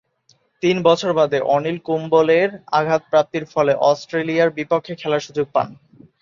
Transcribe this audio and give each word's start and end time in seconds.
তিন 0.63 0.77
বছর 0.83 1.11
বাদে 1.13 1.39
অনিল 1.47 1.77
কুম্বলে’র 1.85 2.49
আঘাতপ্রাপ্তির 2.71 3.45
ফলে 3.45 3.73
অস্ট্রেলিয়ার 3.89 4.55
বিপক্ষে 4.57 4.93
খেলার 4.95 5.25
সুযোগ 5.27 5.47
পান। 5.53 5.67